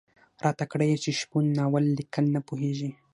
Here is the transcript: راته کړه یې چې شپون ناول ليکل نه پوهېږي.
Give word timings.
راته 0.45 0.63
کړه 0.71 0.85
یې 0.89 0.97
چې 1.03 1.09
شپون 1.19 1.45
ناول 1.57 1.83
ليکل 1.97 2.25
نه 2.35 2.41
پوهېږي. 2.47 2.89